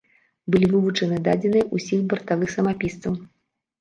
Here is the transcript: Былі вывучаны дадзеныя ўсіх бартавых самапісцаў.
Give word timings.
Былі 0.53 0.69
вывучаны 0.71 1.19
дадзеныя 1.29 1.65
ўсіх 1.77 2.01
бартавых 2.15 2.49
самапісцаў. 2.59 3.13